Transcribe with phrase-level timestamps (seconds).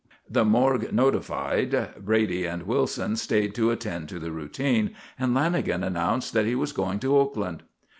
[0.27, 6.33] The morgue notified, Brady and Wilson stayed to attend to the routine, and Lanagan announced
[6.33, 7.61] that he was going to Oakland.